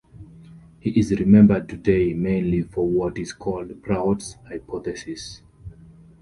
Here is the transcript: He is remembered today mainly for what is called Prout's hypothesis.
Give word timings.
He 0.79 0.99
is 0.99 1.11
remembered 1.11 1.69
today 1.69 2.15
mainly 2.15 2.63
for 2.63 2.87
what 2.89 3.19
is 3.19 3.33
called 3.33 3.83
Prout's 3.83 4.33
hypothesis. 4.47 5.43